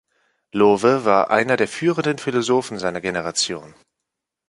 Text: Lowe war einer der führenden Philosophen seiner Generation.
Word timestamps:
Lowe 0.51 1.05
war 1.05 1.29
einer 1.29 1.57
der 1.57 1.67
führenden 1.67 2.17
Philosophen 2.17 2.79
seiner 2.79 3.01
Generation. 3.01 3.75